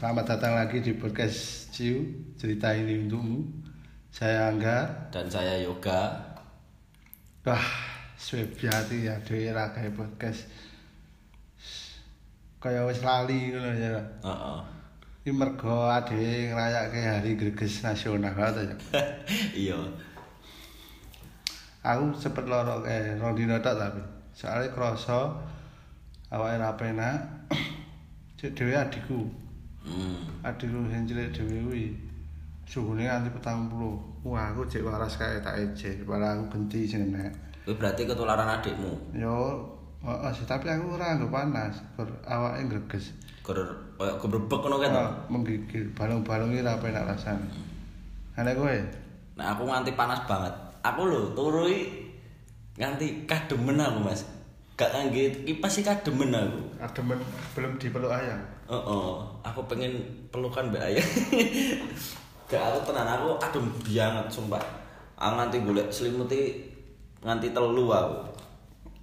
Selamat 0.00 0.32
datang 0.32 0.56
lagi 0.56 0.80
di 0.80 0.96
podcast 0.96 1.68
Ciu 1.76 2.00
Cerita 2.40 2.72
ini 2.72 3.04
untukmu. 3.04 3.44
Saya 4.08 4.48
Angga. 4.48 4.88
Dan 5.12 5.28
saya 5.28 5.60
Yoga. 5.60 6.16
Wah, 7.44 7.68
swab 8.16 8.48
hati 8.64 9.04
ya 9.04 9.20
Dewi 9.20 9.52
ragai 9.52 9.92
podcast. 9.92 10.48
Kayak 12.64 12.88
wis 12.88 13.04
lali 13.04 13.52
ngono 13.52 13.76
ya. 13.76 14.00
Heeh. 14.24 14.60
Ini 15.28 15.36
mergo 15.36 15.92
ade 15.92 16.48
ngerayake 16.48 17.00
hari 17.04 17.36
greges 17.36 17.84
nasional 17.84 18.32
atau 18.32 18.64
ya? 18.64 18.76
Iya. 19.68 19.84
Aku 21.84 22.16
sempet 22.16 22.48
loro 22.48 22.80
kayak 22.88 23.20
rong 23.20 23.36
dino 23.36 23.60
tok 23.60 23.76
tapi. 23.76 24.00
Soalnya 24.32 24.72
kroso 24.72 25.44
Awake 26.32 26.56
ra 26.56 26.72
penak. 26.80 27.52
Cek 28.40 28.56
dhewe 28.56 28.72
adikku 28.80 29.49
Hmm. 29.80 30.44
adikku 30.44 30.84
sing 30.92 31.08
cilik 31.08 31.32
dhewe 31.32 31.56
kuwi 31.64 31.84
suhune 32.68 33.02
nganti 33.08 33.32
40. 33.32 34.22
Wah, 34.22 34.52
aku 34.52 34.68
cek 34.68 34.84
waras 34.84 35.16
kae 35.16 35.40
tak 35.40 35.56
ejek, 35.56 36.04
malah 36.04 36.36
aku 36.36 36.54
genti 36.54 36.84
sing 36.84 37.08
enek. 37.08 37.32
Kuwi 37.64 37.74
berarti 37.74 38.04
ketularan 38.04 38.60
adikmu. 38.60 38.92
Yo, 39.16 39.58
heeh 40.04 40.32
tapi 40.44 40.68
aku 40.68 41.00
ora 41.00 41.16
nggo 41.16 41.32
panas, 41.32 41.80
gur 41.96 42.06
awake 42.28 42.68
greges. 42.68 43.16
Gur 43.40 43.58
koyo 43.96 44.14
gebrebek 44.20 44.60
ngono 44.60 44.76
kan. 44.78 44.92
Oh, 44.94 45.10
menggigil, 45.32 45.90
balung-balung 45.96 46.52
iki 46.52 46.62
ra 46.62 46.76
penak 46.76 47.08
rasane. 47.08 47.48
Ana 48.36 48.52
kowe? 48.52 48.76
Nah, 49.40 49.56
aku 49.56 49.64
nganti 49.64 49.96
panas 49.96 50.20
banget. 50.28 50.52
Aku 50.84 51.08
lho 51.08 51.32
turu 51.32 51.66
nganti 52.76 53.24
kademen 53.24 53.80
aku, 53.80 53.98
Mas. 54.04 54.22
Gak 54.76 54.92
ngangge 54.96 55.44
kipas 55.44 55.72
sih 55.74 55.84
kademen 55.84 56.32
aku. 56.32 56.60
Ademen 56.80 57.18
belum 57.56 57.76
dipeluk 57.76 58.12
ayam. 58.12 58.40
Heeh, 58.70 59.10
aku 59.42 59.60
pengen 59.66 59.98
pelukan 60.30 60.70
mbak 60.70 60.94
ayah. 60.94 61.02
Gak 62.50 62.62
aku 62.62 62.78
tenan 62.86 63.06
aku 63.18 63.34
adem 63.42 63.66
banget 63.82 64.26
sumpah. 64.30 64.62
Aku 65.18 65.34
nganti 65.34 65.58
golek 65.66 65.90
selimuti 65.90 66.70
nganti 67.18 67.50
telu 67.50 67.90
aku. 67.90 68.30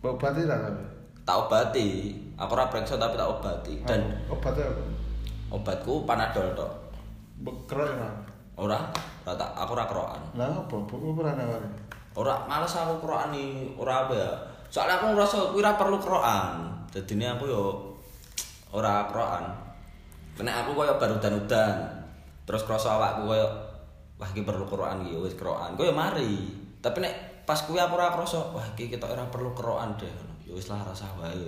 Obati 0.08 0.48
ta 0.48 0.56
tapi? 0.56 0.84
Tak 1.28 1.36
obati. 1.36 2.16
Aku 2.40 2.56
ora 2.56 2.72
preksa 2.72 2.96
tapi 2.96 3.20
tak 3.20 3.28
obati. 3.28 3.84
Dan 3.84 4.08
obatnya 4.32 4.72
apa? 4.72 4.84
obatku 5.52 6.08
panadol 6.08 6.48
tok. 6.56 6.72
Bekrok 7.44 7.92
ya. 7.92 8.10
Ora, 8.56 8.80
ora 9.28 9.34
tak 9.36 9.52
aku 9.52 9.76
ora 9.76 9.86
kerokan. 9.86 10.22
Lah 10.40 10.64
apa? 10.64 10.76
Buku 10.88 11.12
ora 11.20 11.36
nawari. 11.36 11.68
Ora 12.16 12.48
males 12.48 12.72
aku 12.72 13.04
kerokan 13.04 13.36
nih, 13.36 13.76
ora 13.76 14.08
apa 14.08 14.14
ya. 14.16 14.32
Soalnya 14.72 15.04
aku 15.04 15.06
ngerasa 15.12 15.38
ora 15.52 15.72
perlu 15.76 16.00
kerokan. 16.00 16.72
Jadi 16.88 17.20
aku 17.28 17.44
yo 17.52 17.64
ora 18.74 19.08
kerokan. 19.08 19.46
Kena 20.38 20.64
aku 20.64 20.78
koyo 20.78 20.96
baru 21.00 21.18
udan-udan. 21.18 21.76
Terus 22.48 22.64
krasa 22.64 22.96
awakku 22.96 23.28
koyo 23.32 23.48
wah 24.18 24.30
iki 24.34 24.42
perlu 24.42 24.66
kerokan 24.66 25.06
iki 25.06 25.18
wis 25.18 25.36
kerokan. 25.38 25.78
Koyo 25.78 25.94
mari. 25.94 26.52
Tapi 26.82 27.04
nek 27.04 27.14
pas 27.48 27.58
kuwi 27.64 27.80
aku 27.80 27.96
ora 27.96 28.12
krasa, 28.12 28.40
wah 28.52 28.66
iki 28.76 28.92
ketok 28.92 29.14
ora 29.14 29.24
perlu 29.32 29.56
kerokan 29.56 29.96
deh. 29.96 30.12
Ya 30.48 30.52
wis 30.56 30.68
lah 30.68 30.84
rasa 30.84 31.08
wae. 31.20 31.48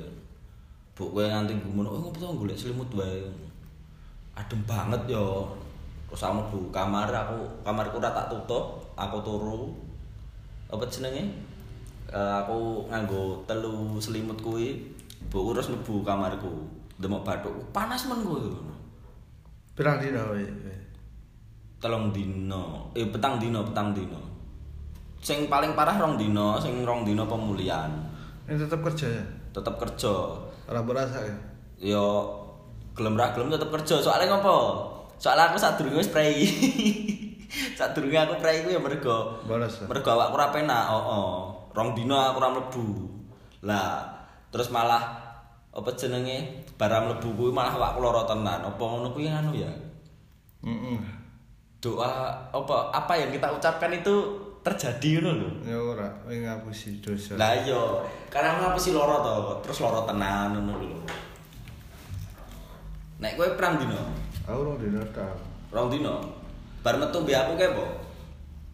Bu 0.95 1.15
kowe 1.15 1.23
nganti 1.23 1.55
gumun, 1.63 1.87
oh 1.87 1.95
ngopo 1.95 2.19
to 2.19 2.27
golek 2.35 2.59
selimut 2.59 2.91
wae. 2.91 3.23
Adem 4.35 4.59
banget 4.67 5.15
yo. 5.15 5.47
Terus 6.09 6.25
aku 6.25 6.33
mlebu 6.41 6.59
kamar, 6.73 7.07
aku 7.13 7.37
kamarku 7.61 8.01
ora 8.01 8.09
tak 8.09 8.33
tutup, 8.33 8.81
aku 8.97 9.21
turu. 9.21 9.71
Apa 10.67 10.83
jenenge? 10.89 11.29
Eh, 12.09 12.33
aku 12.41 12.89
nganggo 12.89 13.45
telu 13.45 14.01
selimut 14.01 14.41
kuwi, 14.41 14.81
mbok 15.29 15.53
urus 15.53 15.69
mlebu 15.69 16.01
kamarku. 16.01 16.78
Demok 16.99 17.23
bathuk, 17.23 17.55
panas 17.71 18.03
men 18.11 18.19
kuwi. 18.27 18.51
Pirang 19.71 20.03
dina 20.03 20.19
kowe? 20.27 20.43
Telung 21.79 22.11
dino, 22.11 22.91
eh 22.91 23.07
petang 23.07 23.39
dino, 23.39 23.63
petang 23.63 23.95
dino. 23.95 24.19
Sing 25.23 25.47
paling 25.47 25.75
parah 25.79 25.95
rong 25.95 26.19
dino, 26.19 26.59
sing 26.59 26.83
rong 26.83 27.07
dino 27.07 27.23
pemulihan. 27.23 27.87
Ini 28.43 28.59
tetap 28.59 28.83
kerja 28.83 29.07
ya? 29.07 29.23
Tetep 29.55 29.79
kerja. 29.79 30.11
Ora 30.67 30.83
merasa 30.83 31.23
ya? 31.23 31.37
Yo 31.79 32.35
gelem 32.95 33.15
ra 33.15 33.31
gelem 33.31 33.47
tetep 33.47 33.71
kerja. 33.71 34.03
Soalnya 34.03 34.35
ngopo? 34.35 34.57
Soalnya 35.15 35.51
aku 35.51 35.57
sadurunge 35.59 36.03
wis 36.03 36.11
prei. 36.11 36.43
sadurunge 37.79 38.19
aku 38.19 38.43
prei 38.43 38.63
ku 38.63 38.75
ya 38.75 38.79
mergo 38.79 39.39
Bolos. 39.47 39.83
mergo 39.87 40.09
awakku 40.11 40.35
ora 40.35 40.51
penak, 40.51 40.83
heeh. 40.91 41.35
Rong 41.75 41.89
dino 41.95 42.15
aku 42.15 42.43
ora 42.43 42.49
mlebu. 42.51 42.85
Lah, 43.63 44.03
terus 44.51 44.71
malah 44.71 45.18
apa 45.79 45.89
jenenge? 45.95 46.67
Barang 46.75 47.07
mlebu 47.07 47.29
kuwi 47.39 47.51
malah 47.55 47.79
awakku 47.79 47.99
lara 48.03 48.23
tenan. 48.27 48.59
Apa 48.67 48.83
ngono 48.83 49.15
kuwi 49.15 49.31
anu 49.31 49.55
ya? 49.55 49.71
Heeh. 50.67 50.99
Doa 51.79 52.35
apa 52.51 52.91
apa 52.91 53.13
yang 53.15 53.31
kita 53.31 53.47
ucapkan 53.47 53.95
itu 53.95 54.15
terjadi 54.59 55.23
ngono 55.23 55.31
lho. 55.39 55.49
Ya 55.63 55.77
ora, 55.79 56.07
kowe 56.19 56.35
ngapusi 56.35 56.99
dosa. 56.99 57.39
Lah 57.39 57.55
iya, 57.55 57.79
karena 58.27 58.59
ngapa 58.59 58.75
sih 58.75 58.91
loro 58.91 59.23
to? 59.23 59.35
Terus 59.63 59.79
loro 59.79 60.03
tenan 60.03 60.51
ngono 60.59 60.73
lho. 60.83 60.99
Nek 63.19 63.35
kowe 63.35 63.47
perang 63.55 63.79
dino, 63.79 63.99
Aku 64.47 64.59
rong 64.63 64.77
dina 64.79 65.03
tok. 65.11 65.35
rong 65.71 65.87
dino. 65.91 66.19
Bar 66.83 66.95
metu 66.95 67.19
mbek 67.23 67.35
aku 67.35 67.53
kepo. 67.59 67.85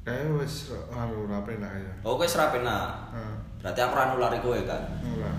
Kayak 0.05 0.37
wis 0.37 0.69
anu 0.93 1.25
ora 1.25 1.41
penak 1.41 1.69
ya. 1.73 1.93
Oh 2.05 2.17
kowe 2.17 2.25
ora 2.25 2.53
penak. 2.53 2.89
Heeh. 3.13 3.35
Berarti 3.61 3.79
aku 3.81 3.93
ora 3.93 4.05
nulari 4.13 4.37
kowe 4.41 4.59
kan. 4.65 4.81
Ora. 5.01 5.33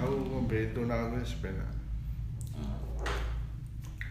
Aku 0.00 0.41
ngombe 0.52 0.76
tunal 0.76 1.08
wis 1.16 1.40
penak. 1.40 1.72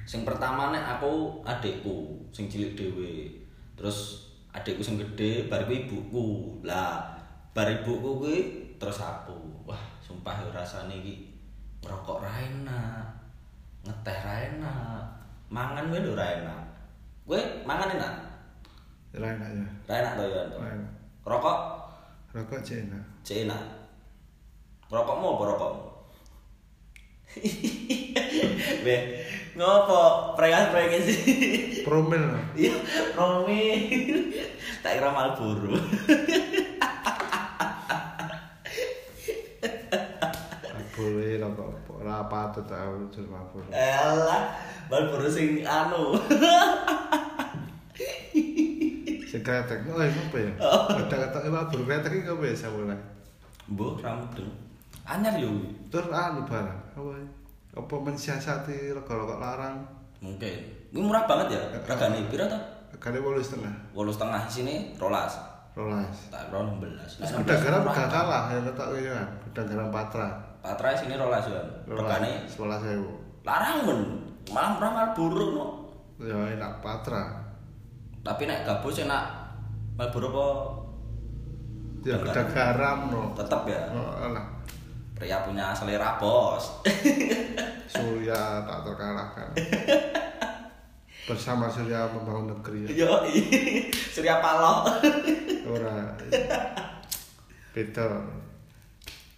Sing 0.09 0.25
pertama 0.25 0.73
nek 0.73 0.97
aku 0.97 1.45
adikku 1.45 2.17
sing 2.33 2.49
cilik 2.49 2.73
dhewe. 2.73 3.29
Terus 3.77 4.25
adikku 4.49 4.81
sing 4.81 4.97
gede 4.97 5.45
bar 5.45 5.69
ibuku. 5.69 6.57
Lah 6.65 7.13
bar 7.53 7.69
ibuku 7.69 8.25
kuwi 8.25 8.37
terus 8.81 9.05
aku. 9.05 9.37
Wah, 9.69 9.77
sumpah 10.01 10.41
ya 10.41 10.49
rasane 10.49 10.97
iki 10.97 11.29
ngerokok 11.85 12.25
ra 12.25 12.33
enak. 12.33 13.05
Ngeteh 13.85 14.17
ra 14.25 14.35
enak. 14.49 15.05
Mangan 15.53 15.93
kuwi 15.93 16.01
lho 16.01 16.17
ra 16.17 16.25
enak. 16.41 16.65
Kowe 17.29 17.37
mangan 17.69 18.01
enak? 18.01 18.13
Ora 19.13 19.29
enak 19.29 19.49
ya. 19.61 19.67
Ra 19.85 19.93
enak 19.93 20.13
to 20.17 20.25
ya. 20.25 20.41
Rokok 21.21 21.59
Rokok 22.33 22.65
cek 22.65 23.45
enak. 23.45 23.61
Rokokmu 24.89 25.37
apa 25.37 25.43
rokokmu? 25.53 25.90
Be, 28.85 28.95
ngopo? 29.55 30.35
Prengas-prengas 30.35 31.07
sih. 31.07 31.19
Promil. 31.87 32.23
Iya, 32.57 32.75
Romi. 33.15 33.63
tak 34.83 34.99
kira 34.99 35.09
Marlboro. 35.13 35.77
Boleh 40.91 41.39
rokok 41.41 41.67
apa? 41.71 41.91
Ora 42.01 42.17
patut 42.29 42.67
aku 42.67 43.09
jur 43.09 43.25
mabur. 43.31 43.63
Elah, 43.71 44.53
Marlboro 44.91 45.29
sing 45.31 45.63
anu. 45.65 46.19
Sing 49.31 49.41
kretek, 49.47 49.87
oh 49.87 49.95
ini 50.03 50.11
apa 50.27 50.37
ya? 50.37 50.51
Ada 51.07 51.15
kata 51.31 51.47
mabur 51.47 51.87
kretek 51.87 52.11
iki 52.19 52.29
apa 52.29 52.43
ya 52.43 52.55
sampeyan? 52.57 52.99
Mbok 53.71 54.03
rambut 54.03 54.29
dong. 54.35 54.70
Anyar 55.05 55.35
yo. 55.37 55.51
Tur 55.89 56.07
anu 56.13 56.45
barang. 56.45 56.79
Apa? 56.97 57.13
Apa 57.71 57.95
mensiasati 58.03 58.91
rokok-rokok 58.91 59.39
larang? 59.39 59.81
Mungkin. 60.21 60.57
Ini 60.93 60.99
murah 61.01 61.25
banget 61.25 61.57
ya. 61.57 61.61
Regane 61.87 62.27
piro 62.29 62.45
to? 62.45 62.59
Kali 62.99 63.17
wolu 63.17 63.39
setengah. 63.39 63.71
8 63.95 64.11
setengah 64.11 64.41
sini 64.45 64.75
rolas. 64.99 65.39
Rolas. 65.73 66.29
Tak 66.29 66.51
kira 66.51 66.59
16. 66.61 67.23
Terus 67.23 67.31
gudang 67.39 67.59
garam 67.63 67.81
gak 67.87 68.09
kalah 68.11 68.43
ya 68.51 68.59
letak 68.61 68.87
kan. 68.91 69.27
Gudang 69.47 69.65
garam 69.71 69.87
patra. 69.89 70.27
Patra 70.59 70.93
sini 70.93 71.15
rolas 71.15 71.47
ya. 71.47 71.63
Regane 71.87 72.45
sebelas 72.45 72.83
sewu. 72.83 73.17
larang 73.41 73.87
men. 73.87 73.99
Malah 74.51 74.69
murah 74.77 74.91
Marlboro 74.91 75.45
no. 75.55 75.65
Ya 76.19 76.37
enak 76.53 76.83
patra. 76.83 77.39
Tapi 78.21 78.45
nek 78.45 78.67
gabus 78.67 79.01
enak 79.01 79.23
Marlboro 79.95 80.27
apa 80.29 80.47
Ya 82.05 82.15
gudang 82.19 82.49
garam 82.51 82.97
no. 83.07 83.21
tetep 83.33 83.61
ya. 83.71 83.81
Oh, 83.95 84.11
alah. 84.27 84.45
Pria 85.21 85.37
punya 85.45 85.69
selera 85.69 86.17
bos. 86.17 86.81
Surya 87.93 88.33
tak 88.65 88.79
terkalahkan. 88.81 89.53
Bersama 91.29 91.69
Surya 91.69 92.09
membangun 92.09 92.57
negeri. 92.57 92.89
Ya. 92.89 93.05
Yo, 93.05 93.13
Surya 94.09 94.41
Paloh. 94.41 94.89
Ora. 95.69 96.09
Beda. 97.69 98.01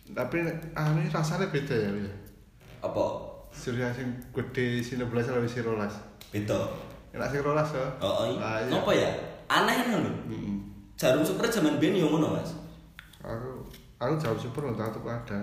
Tapi 0.07 0.37
ah 0.71 0.87
ini 0.95 1.11
rasanya 1.11 1.51
beda 1.51 1.75
ya. 1.75 1.91
ya. 1.91 2.13
Apa? 2.79 3.03
Surya 3.51 3.91
sing 3.91 4.07
gede 4.31 4.79
sini 4.79 5.03
belas 5.03 5.27
lebih 5.27 5.51
si 5.51 5.59
rolas. 5.59 5.91
Beda. 6.31 6.63
Enak 7.11 7.27
sing 7.27 7.43
rolas 7.43 7.67
ya. 7.75 7.83
Oh, 7.99 8.23
Ah, 8.23 8.63
iya. 8.63 8.63
iya. 8.63 8.71
Ngopo 8.71 8.91
ya? 8.95 9.09
Aneh 9.51 9.75
kan 9.75 9.99
lho. 9.99 10.11
Mm-mm. 10.31 10.63
Jarum 10.95 11.19
super 11.21 11.51
zaman 11.51 11.75
ben 11.75 11.91
yo 11.91 12.07
ngono, 12.07 12.39
Mas. 12.39 12.55
Aku 13.19 13.52
aku 14.11 14.35
super 14.35 14.67
nggak 14.67 14.91
tahu 14.91 14.99
tuh 14.99 15.11
ada. 15.11 15.39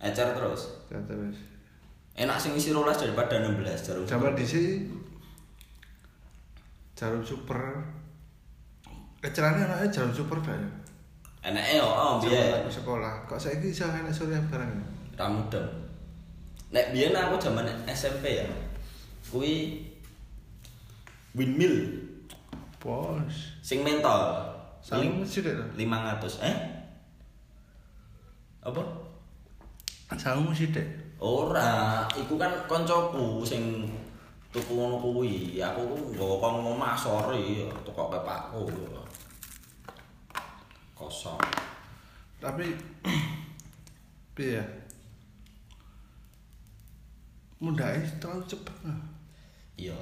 Ecer 0.00 0.32
terus. 0.32 0.62
Ya 0.88 0.98
terus. 1.06 1.36
Enak 2.16 2.36
sing 2.40 2.56
isi 2.56 2.74
12 2.74 3.06
daripada 3.06 3.38
16 3.38 3.86
jarum. 3.86 4.04
Super. 4.08 4.32
di 4.34 4.44
sini 4.48 4.72
jarum 6.96 7.22
super. 7.22 7.60
Kecelane 9.20 9.68
anaknya 9.68 9.88
jarum 9.92 10.12
super 10.16 10.40
dah 10.40 10.56
ya. 10.56 10.70
Enake 11.40 11.80
yo 11.80 11.88
oh 11.88 12.20
biyen. 12.20 12.64
aku 12.64 12.68
sekolah. 12.72 13.24
Kok 13.24 13.40
saya 13.40 13.56
ini 13.60 13.72
bisa 13.72 13.88
enak 13.88 14.12
sore 14.12 14.36
barang 14.36 14.70
ya? 14.72 14.84
Ra 15.16 15.26
mudeng. 15.28 15.68
Nek 16.72 16.92
biyen 16.92 17.16
aku 17.16 17.36
zaman 17.40 17.68
SMP 17.88 18.44
ya. 18.44 18.48
Kuwi 19.28 19.84
windmill 21.36 22.08
Bos. 22.80 23.60
sing 23.60 23.84
mesti 23.84 25.44
deh. 25.44 25.52
500. 25.76 26.40
Eh? 26.40 26.79
Apa? 28.70 28.82
Sama 30.14 30.50
mesti 30.50 30.70
deh. 30.70 30.88
Ora, 31.20 32.08
iku 32.16 32.40
kan 32.40 32.50
koncoku 32.64 33.44
sing 33.44 33.84
tuku 34.50 34.72
ngono 34.72 34.98
kuwi. 34.98 35.60
Aku 35.60 35.84
ku 35.84 35.96
nggawa 36.14 36.34
kon 36.40 36.54
omah 36.64 36.94
sore 36.96 37.68
tuku 37.84 38.02
pepakku. 38.10 38.66
Kosong. 40.96 41.38
Tapi 42.40 42.72
piye 44.34 44.58
ya? 44.58 44.64
Mundake 47.60 48.00
terlalu 48.16 48.44
cepet. 48.48 48.76
Iya. 49.76 49.96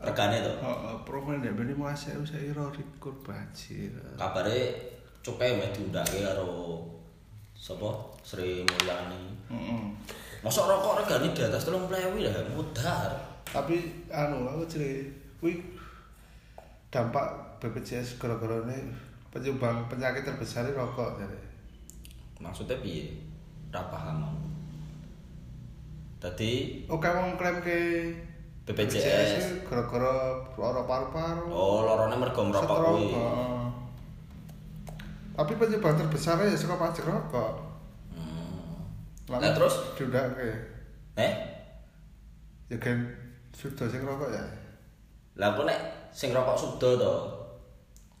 Regane 0.00 0.40
to. 0.40 0.52
Heeh, 0.62 0.96
promo 1.04 1.34
nek 1.36 1.52
bene 1.52 1.74
mau 1.74 1.92
saya 1.92 2.16
saya 2.24 2.54
ira 2.54 2.64
rikur 2.72 3.12
bajir. 3.20 3.92
Kabare 4.16 4.78
cukai 5.20 5.58
meh 5.58 5.68
diundake 5.74 6.24
karo 6.24 6.86
sapa? 7.52 8.09
Sri 8.20 8.62
Mulyani. 8.64 9.22
Heeh. 9.50 9.82
Mosok 10.40 10.72
rokok 10.72 11.04
regane 11.04 11.36
di 11.36 11.42
atas 11.44 11.68
30.000 11.68 12.24
lah 12.24 12.32
mudar. 12.56 13.10
Tapi 13.44 14.06
anu 14.08 14.48
aku 14.48 14.64
cerita, 14.64 15.10
kuwi 15.42 15.60
dampak 16.88 17.28
BPJS 17.60 18.16
gara-gara 18.16 18.62
ini 18.70 18.88
penyumbang 19.28 19.84
penyakit 19.90 20.24
terbesar 20.24 20.64
rokok 20.72 21.20
jadi. 21.20 21.38
Maksudnya 22.40 22.80
piye? 22.80 23.12
Ora 23.68 23.84
paham. 23.92 24.16
aku. 24.24 24.40
Dadi 26.20 26.84
Oke 26.88 27.08
wong 27.08 27.36
klaim 27.36 27.60
ke 27.60 28.08
BPJS. 28.64 29.68
gara-gara 29.68 30.40
lara 30.56 30.82
paru-paru. 30.88 31.52
Oh, 31.52 31.84
lorone 31.84 32.16
mergo 32.16 32.48
ngerokok 32.48 32.64
Setrok, 32.64 32.92
kuwi. 32.96 33.08
Tapi 35.36 35.52
penyumbang 35.56 35.96
terbesarnya 36.00 36.48
ya 36.48 36.56
suka 36.56 36.80
pajak 36.80 37.04
rokok. 37.04 37.69
Lama 39.30 39.46
Lah 39.46 39.54
terus 39.54 39.94
diundak 39.94 40.34
ke 40.34 40.50
eh 41.14 41.32
ya 42.66 42.76
kan 42.82 42.98
sudah 43.54 43.86
sing 43.86 44.02
rokok 44.02 44.34
ya. 44.34 44.42
Lah 45.38 45.54
aku 45.54 45.62
nek 45.62 46.10
sing 46.10 46.34
rokok 46.34 46.58
sudo 46.58 46.98
to. 46.98 47.14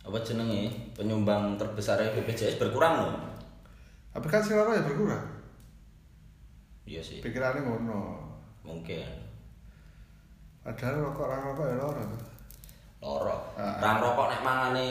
Apa 0.06 0.22
jenenge? 0.22 0.94
Penyumbang 0.94 1.58
terbesar 1.58 1.98
BPJS 2.14 2.62
berkurang 2.62 3.02
loh. 3.02 3.14
Tapi 4.14 4.26
kan 4.30 4.38
sing 4.38 4.54
rokok 4.54 4.78
ya 4.78 4.86
berkurang. 4.86 5.26
Iya 6.86 7.02
sih, 7.02 7.18
Pikirannya 7.22 7.66
ngono. 7.66 8.02
mungkin. 8.62 9.06
Padahal 10.62 11.10
rokok 11.10 11.26
orang 11.26 11.42
rokok 11.50 11.66
ya 11.66 11.76
loro. 11.78 12.04
Loro. 13.02 13.36
Ah. 13.58 13.82
Rang 13.82 13.98
rokok 13.98 14.26
nek 14.30 14.42
mangane 14.46 14.88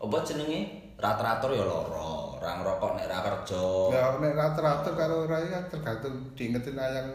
apa 0.00 0.16
jenenge? 0.24 0.60
Rat-ratur 0.96 1.52
ya 1.52 1.64
loro. 1.68 2.07
Rang 2.38 2.62
rokok 2.62 2.94
nek 2.94 3.10
ra 3.10 3.18
kerja. 3.26 3.64
Ya 3.90 4.04
nek 4.22 4.34
rata-rata 4.38 4.90
karo 4.94 5.26
rai 5.26 5.50
kan 5.50 5.66
tergantung 5.66 6.30
diingetin 6.38 6.78
ayang. 6.78 7.10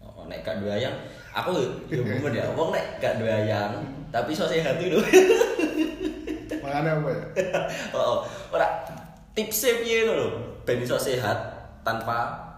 Oh, 0.00 0.28
nek 0.28 0.44
gak 0.44 0.60
duwe 0.60 0.72
ayang, 0.72 0.96
aku 1.32 1.60
ya 1.88 2.00
bumen 2.04 2.36
ya. 2.36 2.44
Wong 2.52 2.72
nek 2.72 3.00
gak 3.00 3.20
duwe 3.20 3.32
ayang, 3.32 3.80
tapi 4.12 4.32
iso 4.32 4.44
sehat 4.48 4.76
itu. 4.80 4.96
Makanya 6.64 7.00
apa 7.00 7.08
ya? 7.08 7.22
oh, 7.96 8.00
oh. 8.00 8.18
ora 8.52 8.84
tipsnya 9.32 9.80
piye 9.80 10.08
lho, 10.08 10.28
ben 10.64 10.80
iso 10.84 11.00
sehat 11.00 11.36
tanpa 11.80 12.50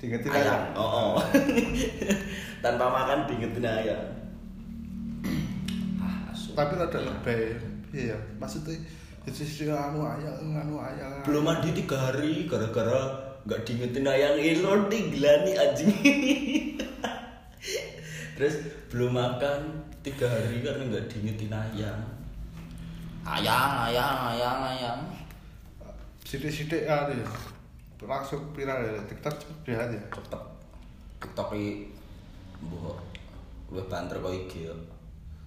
Diingetin 0.00 0.32
ayang. 0.32 0.72
Oh, 0.72 1.12
oh. 1.12 1.20
tanpa 2.64 2.88
makan 2.88 3.28
diingetin 3.28 3.68
ayam. 3.68 4.00
ah. 6.00 6.32
Tapi 6.32 6.72
rada 6.80 6.98
lebih 7.04 7.60
iya 7.92 8.16
maksudnya 8.40 8.80
sih 9.28 9.68
anu 9.68 10.00
ayang 10.00 10.56
anu 10.56 10.80
ayang. 10.80 11.20
belum 11.28 11.44
mandi 11.44 11.76
tiga 11.76 12.08
hari 12.08 12.48
gara-gara 12.48 13.12
nggak 13.44 13.60
diingetin 13.68 14.08
ayang 14.08 14.40
ilo 14.40 14.88
digelani 14.88 15.52
anjing 15.60 15.92
terus 18.40 18.64
belum 18.88 19.12
makan 19.12 19.84
tiga 20.00 20.24
hari 20.24 20.64
karena 20.64 20.88
nggak 20.88 21.04
diingetin 21.12 21.52
ayang 21.52 22.00
ayang 23.28 23.72
ayang 23.92 24.16
ayang 24.32 24.60
ayang 24.64 25.00
Sidik-sidik 26.30 26.86
anu 26.86 27.18
ya. 27.18 27.26
Langsung 28.06 28.54
viral 28.54 28.86
ya 28.86 29.02
TikTok 29.02 29.34
cepet 29.34 29.74
banget 29.74 29.98
ya. 29.98 30.02
cepet 30.14 30.40
tiktok 31.20 31.52
i 31.52 31.84
buh 32.64 32.96
lebih 33.68 33.86
banter 33.92 34.16
kok 34.18 34.32
IG 34.32 34.52
ya 34.66 34.74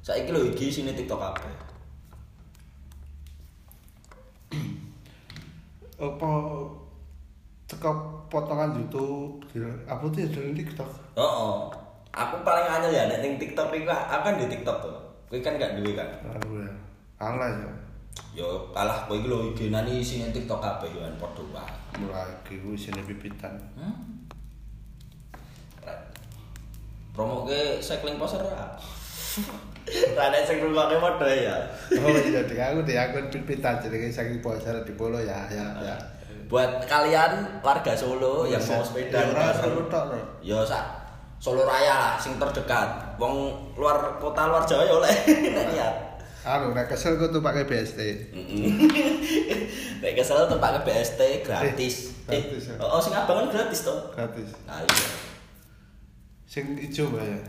saya 0.05 0.29
lho 0.29 0.53
IG 0.53 0.69
sini 0.69 0.93
tiktok 0.93 1.19
apa 1.19 1.49
Apa 5.98 6.31
teko 7.69 7.92
potongan 8.28 8.75
YouTube 8.75 9.40
di 9.50 9.62
apa 9.88 10.04
tuh 10.10 10.19
ya 10.19 10.28
dari 10.30 10.51
TikTok. 10.54 10.90
oh, 11.16 11.24
oh. 11.24 11.57
aku 12.13 12.45
paling 12.45 12.68
anyel 12.69 12.92
ya 12.94 13.04
nek 13.10 13.25
ning 13.25 13.34
tiktok 13.42 13.74
iku 13.74 13.90
aku 13.90 14.22
kan 14.22 14.36
di 14.38 14.45
tiktok 14.45 14.78
tuh 14.86 14.98
kowe 15.30 15.40
kan 15.42 15.57
gak 15.57 15.81
duwe 15.81 15.98
kan 15.98 16.10
Lalu 16.22 16.62
ya. 16.62 16.74
Kalah 17.18 17.50
ya. 17.50 17.72
Yo 18.38 18.69
kalah 18.69 19.10
kowe 19.10 19.18
iki 19.18 19.30
lho 19.30 19.54
IG-nane 19.54 19.92
isine 19.98 20.30
TikTok 20.30 20.62
kabeh 20.62 20.90
yo 20.94 21.01
kan 21.01 21.16
padha 21.18 21.44
wae. 21.50 21.74
Mulai 21.98 22.30
gue 22.45 22.78
sini 22.78 23.01
pipitan. 23.01 23.57
Hmm? 23.78 24.22
Promo 27.13 27.45
ke 27.45 27.78
cycling 27.78 28.18
poster 28.18 28.42
ra. 29.88 30.15
Ra 30.15 30.25
nek 30.31 30.44
sing 30.47 30.57
rungokke 30.63 30.97
padha 31.00 31.27
ya. 31.30 31.56
Oh 32.00 32.15
iya, 32.15 32.41
dek 32.47 32.59
aku 32.59 32.80
dek 32.88 32.97
akun 33.00 33.25
pipitan 33.27 33.80
jadi 33.83 34.12
saking 34.12 34.39
poser 34.39 34.75
di 34.88 34.94
polo 34.95 35.19
ya 35.19 35.47
ya 35.51 35.65
ya. 35.83 35.95
Buat 36.47 36.85
kalian 36.85 37.63
warga 37.65 37.97
Solo 37.97 38.45
yang 38.45 38.61
mau 38.61 38.83
sepeda 38.85 39.19
ya, 39.19 39.49
selalu 39.57 39.90
tok 39.90 40.04
no. 40.13 40.19
Yo 40.44 40.61
sak 40.61 40.85
Solo 41.44 41.68
Raya 41.68 41.95
lah 41.95 42.13
sing 42.16 42.40
terdekat. 42.40 43.19
Wong 43.19 43.52
luar 43.75 44.19
kota 44.21 44.47
luar 44.47 44.63
Jawa 44.63 44.83
ya 44.87 44.94
oleh 44.95 45.16
nek 45.56 45.68
lihat. 45.75 45.95
Anu, 46.44 46.75
nek 46.75 46.92
kesel 46.92 47.16
tuh 47.16 47.40
pakai 47.40 47.63
BST. 47.63 47.99
Nek 50.04 50.11
kesel 50.11 50.44
ke 50.52 50.56
BST 50.59 51.21
gratis. 51.47 51.95
Eh, 52.28 52.40
ya. 52.59 52.75
oh, 52.83 52.95
oh, 52.95 52.99
sing 52.99 53.16
abang 53.16 53.47
gratis 53.47 53.87
toh. 53.87 54.11
Gratis. 54.11 54.52
Nah, 54.68 54.80
iya. 54.83 55.07
Sing 56.47 56.75
ijo 56.80 57.11
mbak 57.11 57.23
ya. 57.23 57.40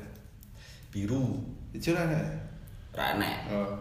Biru. 0.95 1.54
Ijo 1.75 1.91
lah 1.91 2.07
nek. 2.07 2.27
Renek. 2.95 3.39
Oh. 3.51 3.75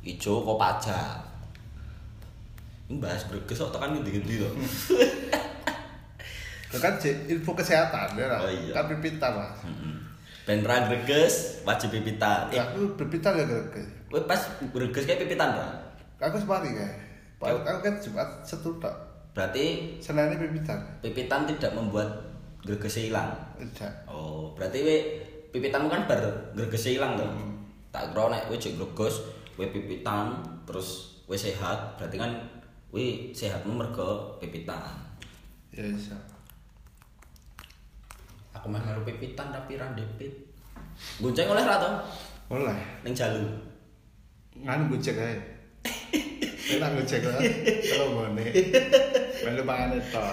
Ijo 0.00 0.40
kok 0.40 0.56
pajak. 0.56 1.20
Ini 2.88 2.96
bahas 2.96 3.28
greges 3.28 3.60
kok 3.60 3.72
tekan 3.76 3.92
ngendi-ngendi 3.92 4.40
to. 4.40 4.50
Kan 6.80 6.96
info 7.04 7.52
kesehatan 7.52 8.16
ya. 8.16 8.40
Oh, 8.40 8.48
iya. 8.48 8.72
Kan 8.72 8.88
pipitan 8.88 9.32
lah. 9.36 9.52
Heeh. 9.60 9.96
Ben 10.42 10.64
ra 10.66 10.88
greges 10.88 11.62
wajib 11.62 11.94
pipitan. 11.94 12.50
Eh, 12.50 12.58
aku 12.58 12.98
pipitan 12.98 13.38
ya 13.38 13.46
kira 13.46 13.62
kowe 14.10 14.20
pas 14.26 14.40
greges 14.74 15.06
kayak 15.06 15.28
pipitan 15.28 15.54
ra? 15.54 15.68
Aku 16.18 16.34
semari 16.40 16.74
kayak. 16.74 16.96
Aku 17.38 17.62
aku 17.62 17.78
kan 17.84 17.94
Jumat 18.02 18.28
setu 18.42 18.74
tok. 18.82 18.94
Berarti 19.36 19.96
Senane 20.02 20.34
pipitan. 20.34 20.80
pipitan 20.98 21.46
tidak 21.46 21.76
membuat 21.78 22.08
greges 22.64 23.06
hilang. 23.06 23.30
Tidak. 23.54 24.10
Oh, 24.10 24.50
berarti 24.58 24.78
we 24.82 24.96
pipitanmu 25.52 25.92
kan 25.92 26.08
bar 26.08 26.24
greges 26.56 26.96
hilang 26.96 27.14
to. 27.20 27.22
Hmm. 27.28 27.52
Tak 27.92 28.16
kira 28.16 28.32
nek 28.32 28.48
we 28.48 28.56
jek 28.56 28.80
greges, 28.80 29.20
we 29.60 29.68
pipitan 29.68 30.40
terus 30.64 31.20
we 31.28 31.36
sehat, 31.36 32.00
berarti 32.00 32.16
kan 32.16 32.32
we 32.88 33.30
sehatmu 33.36 33.76
mergo 33.76 34.40
pipitan. 34.40 34.96
Ya 35.68 35.84
bisa. 35.84 36.16
Aku 38.56 38.72
mah 38.72 38.80
melu 38.80 39.04
pipitan 39.04 39.52
tapi 39.52 39.76
ra 39.76 39.92
depit. 39.92 40.32
Gonceng 41.20 41.52
oleh 41.52 41.64
ra 41.64 41.80
to? 41.80 41.90
Mulai. 42.52 42.80
Ning 43.04 43.12
jalu. 43.16 43.44
Nganu 44.56 44.92
gojek 44.92 45.16
ae. 45.16 45.36
Enak 46.76 47.00
gojek 47.00 47.24
kan. 47.24 47.40
Kalau 47.40 48.06
ngene. 48.12 48.44
Melu 49.44 49.62
pangan 49.64 49.96
tok. 50.12 50.32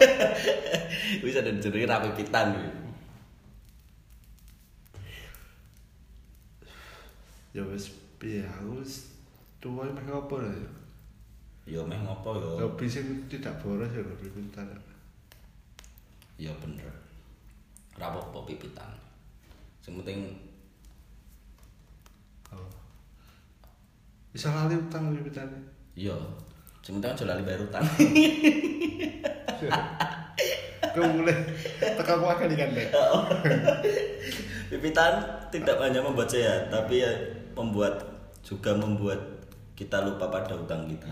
Wis 1.24 1.40
ada 1.40 1.52
jenenge 1.52 1.88
ra 1.88 2.04
pipitan 2.04 2.56
Ya 7.56 7.66
wis 7.66 7.90
piye 8.22 8.46
aku 8.46 8.86
wis 8.86 9.18
tuwa 9.58 9.90
meh 9.90 10.06
ngopo 10.06 10.38
lho. 10.38 10.54
Ya 11.66 11.82
meh 11.82 11.98
ngopo 12.02 12.38
ya? 12.38 12.66
Hobi 12.66 12.86
sing 12.86 13.26
tidak 13.26 13.58
boros 13.62 13.90
ya 13.90 14.06
pipitan. 14.06 14.70
Ya 16.38 16.54
bener. 16.62 17.10
ora 18.00 18.16
apa-apa 18.16 18.48
pipitan 18.48 18.96
sing 19.84 20.00
penting 20.00 20.32
Oh. 22.50 22.66
Bisa 24.34 24.50
lali 24.50 24.74
utang 24.74 25.14
pipitane. 25.14 25.54
iya 25.94 26.16
sing 26.82 26.98
penting 26.98 27.12
aja 27.12 27.24
lali 27.28 27.44
bayar 27.44 27.62
utang 27.62 27.84
Kau 30.90 31.06
mulai 31.06 31.38
tekan 31.78 32.18
makan 32.24 32.50
ikan 32.56 32.74
deh. 32.74 32.90
pipitan 34.74 35.14
tidak 35.54 35.78
hanya 35.78 36.02
membuat 36.02 36.32
sehat 36.32 36.72
tapi 36.74 37.04
ya 37.06 37.12
membuat 37.58 38.06
juga 38.44 38.74
membuat 38.74 39.20
kita 39.78 40.04
lupa 40.04 40.28
pada 40.28 40.58
utang 40.60 40.90
kita. 40.90 41.08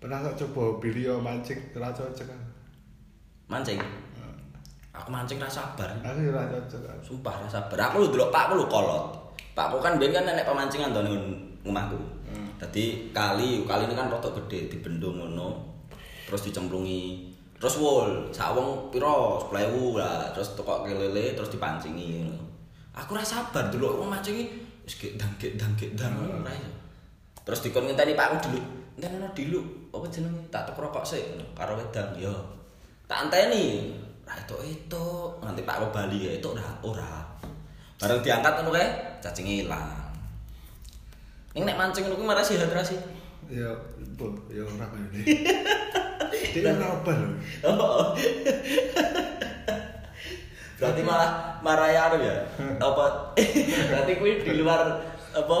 Pernah 0.00 0.18
tak 0.24 0.34
coba 0.40 0.82
video 0.82 1.20
mancing, 1.22 1.60
ora 1.76 1.94
cocok 1.94 2.26
kan? 2.26 2.40
mancing? 3.46 3.78
Aku 4.92 5.08
mancing 5.12 5.36
rasa 5.36 5.72
sabar. 5.72 5.92
Aku 6.00 6.20
ya 6.20 6.32
ora 6.32 6.48
cocok 6.48 6.80
kan. 6.88 6.98
sumpah 7.04 7.34
rasa 7.44 7.60
sabar. 7.60 7.92
Aku 7.92 8.02
lu 8.02 8.08
dulu 8.08 8.32
pakku 8.32 8.56
lu 8.56 8.66
kolot. 8.66 9.12
Pakku 9.52 9.78
kan 9.84 10.00
ben 10.00 10.10
kan 10.10 10.24
nenek 10.24 10.48
pemancingan 10.48 10.96
tuh 10.96 11.04
ning 11.04 11.20
rumahku. 11.60 12.00
Jadi 12.62 13.10
kali, 13.10 13.66
kali 13.66 13.90
ini 13.90 13.94
kan 13.98 14.06
rotok 14.06 14.38
gede 14.42 14.70
dibendung 14.70 15.18
ngono. 15.18 15.60
Terus 16.24 16.46
dicemplungi. 16.48 17.34
Terus 17.58 17.78
wol, 17.78 18.30
sawong 18.34 18.90
piro? 18.90 19.38
10.000 19.50 19.98
lah, 19.98 20.30
terus 20.34 20.54
tukok 20.58 20.86
kelele 20.86 21.34
terus 21.34 21.50
dipancingi. 21.50 22.26
Aku 22.94 23.14
ora 23.14 23.22
sabar 23.22 23.70
dulu 23.70 23.98
aku 23.98 24.04
mancingi 24.06 24.71
wis 24.82 24.94
gek 24.98 25.14
dang 25.14 25.32
gek 25.38 25.54
dang 25.54 25.72
gek 25.78 25.94
dang 25.94 26.12
iso. 26.18 26.70
Terus 27.42 27.60
dikon 27.66 27.90
ngenteni 27.90 28.14
Pak 28.14 28.26
aku 28.30 28.36
dulu. 28.50 28.60
Enteni 28.98 29.18
dulu, 29.34 29.60
apa 29.90 30.06
jenenge? 30.12 30.42
Tak 30.52 30.70
tek 30.70 30.78
rokok 30.78 31.02
sik 31.02 31.24
karo 31.58 31.74
wedang 31.74 32.14
yo. 32.14 32.34
Tak 33.10 33.26
anteni. 33.26 33.98
Ra 34.22 34.38
itu 34.38 34.56
itu 34.62 35.06
nanti 35.42 35.66
Pak 35.66 35.82
aku 35.82 35.86
bali 35.90 36.30
ya 36.30 36.32
itu 36.38 36.46
ora 36.54 36.66
ora. 36.86 37.12
Bareng 37.98 38.22
diangkat 38.22 38.52
ngono 38.62 38.70
kae, 38.74 38.88
cacing 39.22 39.46
ilang. 39.46 39.90
Ning 41.54 41.62
nek 41.66 41.78
mancing 41.78 42.06
ngono 42.06 42.18
kuwi 42.18 42.26
marah 42.30 42.42
sehat 42.42 42.70
ra 42.70 42.82
sih? 42.82 42.98
Ya, 43.50 43.68
bu, 44.14 44.30
ya 44.50 44.62
ora 44.62 44.86
ini. 44.94 45.22
Dia 46.54 46.74
ora 46.78 46.86
apa 46.98 47.10
lho. 47.10 47.28
Oh. 47.66 48.14
Berarti 50.82 51.02
malah 51.06 51.30
marah 51.62 51.88
ya 51.94 52.10
anu 52.10 52.18
ya. 52.18 52.34
Apa? 52.82 53.30
Berarti 53.94 54.12
kuwi 54.18 54.42
di 54.42 54.58
luar 54.58 54.82
apa? 55.30 55.58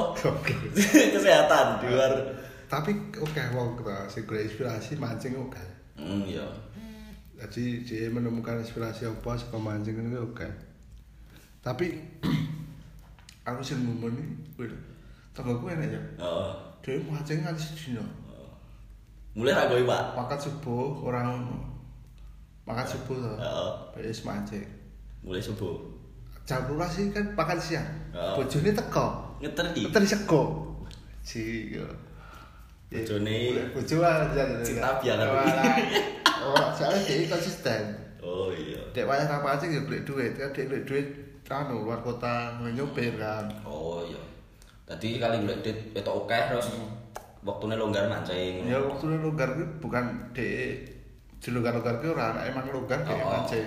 Kesehatan 1.14 1.78
di 1.78 1.86
luar. 1.94 2.10
Tapi 2.66 2.90
oke 3.14 3.42
wong 3.54 3.78
kita 3.78 4.10
sing 4.10 4.26
inspirasi 4.26 4.98
mancing 4.98 5.38
oke. 5.38 5.62
Hmm 5.94 6.26
iya. 6.26 6.42
Jadi 7.38 7.86
dia 7.86 8.10
menemukan 8.10 8.58
inspirasi 8.58 9.06
apa 9.06 9.38
saka 9.38 9.62
mancing 9.62 9.94
itu 9.94 10.18
oke. 10.18 10.48
Tapi 11.62 12.02
aku 13.48 13.62
sing 13.62 13.78
momen 13.78 14.18
iki 14.58 14.66
tanggaku 15.30 15.70
enak 15.70 15.86
ya. 15.86 16.02
Heeh. 16.18 16.50
Dia 16.82 16.98
mancing 17.06 17.46
kan 17.46 17.54
sedina. 17.54 18.02
Mulai 19.32 19.56
ra 19.56 19.64
gawe, 19.64 19.80
Pak. 19.86 20.02
Makan 20.18 20.38
subuh 20.42 21.08
orang 21.08 21.40
makan 22.66 22.84
subuh. 22.84 23.16
Heeh. 23.38 23.70
Wis 24.02 24.26
mancing. 24.26 24.81
Mulai 25.22 25.38
subuh. 25.38 25.78
Jam 26.42 26.66
12 26.66 26.82
sih 26.90 27.04
kan 27.08 27.24
makan 27.32 27.58
siang. 27.58 27.86
Heeh. 28.10 28.34
Bojone 28.34 28.70
teko. 28.70 29.06
Ngeter 29.38 29.66
iki. 29.70 29.86
Ngeter 29.86 30.02
sego. 30.04 30.42
Yo. 31.70 31.86
Bojone- 32.90 33.70
bojo 33.72 33.96
aja. 34.02 34.44
Cinta 34.60 34.90
biar. 34.98 35.18
Oh, 36.42 36.66
soalnya 36.74 36.98
dia 37.06 37.30
konsisten. 37.30 37.82
Oh 38.18 38.50
iya. 38.50 38.78
Dek 38.90 39.06
wayah 39.06 39.24
ra 39.24 39.38
mancing 39.38 39.70
ya 39.70 39.80
golek 39.82 40.02
duit, 40.02 40.34
kan 40.34 40.50
dek 40.50 40.66
golek 40.66 40.84
duit 40.84 41.06
anu 41.46 41.86
luar 41.86 42.02
kota 42.02 42.58
nyopir 42.64 43.14
kan. 43.14 43.46
Oh 43.62 44.02
iya. 44.02 44.18
Tadi 44.84 45.22
kali 45.22 45.42
golek 45.42 45.62
duit 45.62 45.78
wetok 45.94 46.26
akeh 46.26 46.42
terus 46.50 46.68
waktune 47.42 47.78
longgar 47.78 48.10
mancing. 48.10 48.66
Ya 48.66 48.78
waktu 48.78 49.04
lu 49.06 49.30
longgar 49.30 49.54
bukan 49.78 50.04
dek 50.34 50.90
dilonggar-longgar 51.38 51.98
kuwi 51.98 52.10
ora 52.10 52.34
anak 52.34 52.50
emang 52.50 52.66
longgar 52.70 52.98
kayak 53.02 53.22
Oh, 53.22 53.30
mancing. 53.30 53.66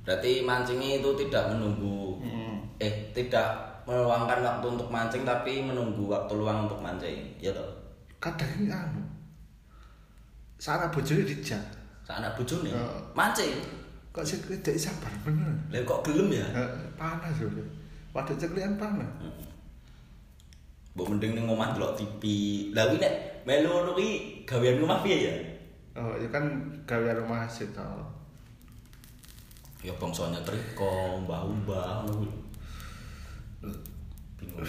Hmm. 0.00 0.04
Berarti 0.08 0.40
mancingnya 0.42 1.04
itu 1.04 1.10
tidak 1.20 1.52
menunggu 1.52 2.16
Hmm. 2.24 2.64
eh 2.80 3.12
tidak 3.12 3.60
meluangkan 3.84 4.40
waktu 4.40 4.66
untuk 4.72 4.88
mancing 4.88 5.24
tapi 5.24 5.60
menunggu 5.60 6.08
waktu 6.08 6.32
luang 6.36 6.64
untuk 6.64 6.80
mancing. 6.80 7.36
Ya 7.36 7.52
toh. 7.52 7.68
Kadang 8.20 8.48
ini 8.56 8.72
anu. 8.72 9.00
Sana 10.60 10.88
bojone 10.88 11.24
dijak. 11.24 11.60
Anak 12.08 12.34
bojone 12.36 12.72
Oh. 12.72 13.00
mancing. 13.14 13.60
Kok 14.10 14.26
sih 14.26 14.42
dek 14.42 14.74
sabar 14.74 15.12
bener. 15.22 15.54
Lah 15.70 15.80
kok 15.86 16.02
gelem 16.02 16.34
ya? 16.34 16.42
Eh, 16.42 16.70
panas 16.98 17.38
yo. 17.38 17.46
Waduh 18.10 18.34
ceklian 18.34 18.74
panas. 18.74 19.06
Mbok 20.98 21.06
mending 21.14 21.38
ning 21.38 21.46
omah 21.46 21.70
delok 21.70 21.94
TV. 21.94 22.22
Lah 22.74 22.90
kuwi 22.90 22.98
nek 22.98 23.14
melu 23.46 23.70
ngono 23.70 23.94
kuwi 23.94 24.42
gawean 24.42 24.82
rumah 24.82 24.98
piye 25.06 25.18
ya? 25.30 25.34
Oh, 25.94 26.18
ya 26.18 26.26
kan 26.26 26.42
gawe 26.86 27.10
rumah 27.22 27.46
masjid 27.46 27.70
to. 27.70 27.86
Ya 29.80 29.92
bangsanya 29.96 30.44
triko, 30.44 31.24
mbah-mbah 31.24 32.04
ngono 32.04 32.12
kuwi. 32.20 32.30
Bingung. 34.36 34.68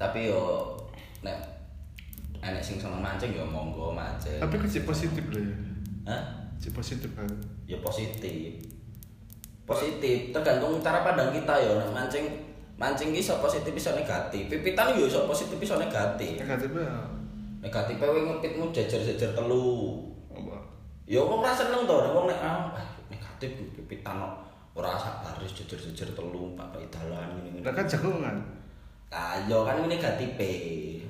Tapi 0.00 0.32
yo 0.32 0.72
nek 1.20 1.36
enek 2.40 2.64
sing 2.64 2.80
seneng 2.80 3.04
mancing 3.04 3.36
yo 3.36 3.44
monggo 3.44 3.92
mancing. 3.92 4.40
Tapi 4.40 4.56
kan 4.56 4.68
positif 4.88 5.24
loh 5.28 5.42
ya. 5.44 5.56
Hah? 6.08 6.22
Si 6.56 6.72
positif 6.72 7.12
kan. 7.12 7.28
Ya 7.68 7.76
positif. 7.84 8.64
Positif, 9.68 10.32
tergantung 10.32 10.80
cara 10.80 11.04
pandang 11.04 11.36
kita 11.36 11.54
ya. 11.60 11.76
Nek 11.76 11.92
mancing 11.92 12.24
mancing 12.80 13.12
iso 13.12 13.36
positif 13.44 13.76
iso 13.76 13.92
negatif. 13.92 14.48
Pipitan 14.48 14.96
yo 14.96 15.04
iso 15.04 15.28
positif 15.28 15.60
iso 15.60 15.76
negatif. 15.76 16.40
Negatifnya 16.40 17.20
Negatif 17.60 18.00
kowe 18.00 18.16
ngepitmu 18.16 18.72
jajar-jajar 18.72 19.36
telu. 19.36 20.00
Ya 21.10 21.18
wong 21.18 21.42
ora 21.42 21.50
seneng 21.50 21.90
to, 21.90 21.96
wong 22.14 22.30
nek 22.30 22.38
ah, 22.38 22.70
negatif 23.10 23.58
pipitan 23.74 24.22
ora 24.78 24.94
sabaris 24.94 25.50
jajar-jajar 25.58 26.14
telu 26.14 26.54
pakai 26.54 26.86
dalan 26.86 27.34
ngene. 27.42 27.66
Lah 27.66 27.74
kan 27.74 27.82
jagongan. 27.82 28.38
Lah 29.10 29.42
yo 29.50 29.66
kan 29.66 29.82
ini 29.82 29.98
negatif. 29.98 31.02